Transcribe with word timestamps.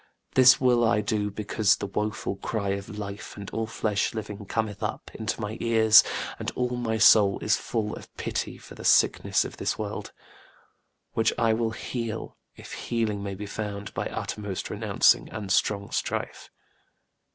This 0.33 0.59
will 0.59 0.83
I 0.83 1.01
do 1.01 1.29
because 1.29 1.75
the 1.75 1.85
woeful 1.85 2.37
cry 2.37 2.69
Of 2.69 2.97
life 2.97 3.37
and 3.37 3.47
all 3.51 3.67
flesh 3.67 4.15
living 4.15 4.47
cometh 4.47 4.81
up 4.81 5.11
Into 5.13 5.39
my 5.39 5.59
ears, 5.61 6.03
and 6.39 6.49
all 6.55 6.71
my 6.75 6.97
soul 6.97 7.37
is 7.43 7.55
full 7.55 7.95
Of 7.95 8.11
pity 8.17 8.57
for 8.57 8.73
the 8.73 8.83
sickness 8.83 9.45
of 9.45 9.57
this 9.57 9.77
world: 9.77 10.11
Which 11.13 11.33
I 11.37 11.53
will 11.53 11.69
heal, 11.69 12.35
if 12.55 12.73
healing 12.73 13.21
may 13.21 13.35
be 13.35 13.45
found 13.45 13.93
By 13.93 14.07
uttermost 14.07 14.71
renouncing 14.71 15.29
and 15.29 15.51
strong 15.51 15.91
strife. 15.91 16.49